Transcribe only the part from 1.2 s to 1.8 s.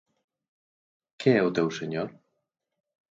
é o teu